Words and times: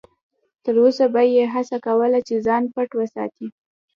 تر 0.63 0.75
وسه 0.83 1.05
به 1.13 1.21
یې 1.35 1.43
هڅه 1.53 1.77
کوله 1.85 2.19
چې 2.27 2.35
ځان 2.45 2.63
پټ 2.73 2.89
وساتي. 2.99 3.47